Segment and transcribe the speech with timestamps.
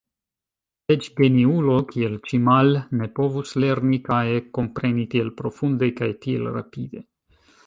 [0.93, 7.09] Eĉ geniulo, kiel Ĉimal, ne povus lerni kaj ekkompreni tiel profunde kaj tiel rapide.